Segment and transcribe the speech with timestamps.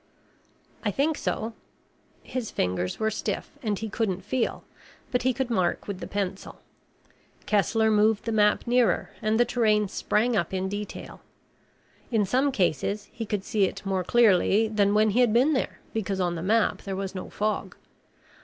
[0.83, 1.53] "I think so."
[2.23, 4.63] His fingers were stiff and he couldn't feel,
[5.11, 6.59] but he could mark with the pencil.
[7.45, 11.21] Kessler moved the map nearer and the terrain sprang up in detail.
[12.09, 15.77] In some cases, he could see it more clearly than when he had been there,
[15.93, 17.75] because on the map there was no fog.